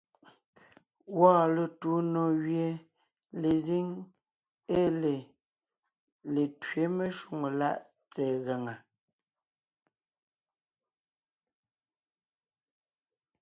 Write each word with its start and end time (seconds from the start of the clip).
Wɔɔn 1.17 1.45
letuu 1.55 1.97
nò 2.13 2.23
gẅie 2.43 2.69
lezíŋ 3.41 3.87
ée 4.77 4.87
lê 5.01 5.15
Letẅě 6.33 6.83
meshwóŋè 6.97 7.49
láʼ 7.59 7.77
tsɛ̀ɛ 8.11 8.35
gaŋá. 8.45 8.73